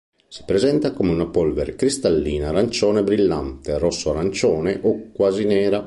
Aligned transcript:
Si 0.27 0.41
presenta 0.47 0.93
come 0.93 1.11
una 1.11 1.27
polvere 1.27 1.75
cristallina 1.75 2.49
arancione 2.49 3.03
brillante, 3.03 3.77
rosso-arancione 3.77 4.79
o 4.81 5.11
quasi 5.13 5.45
nera. 5.45 5.79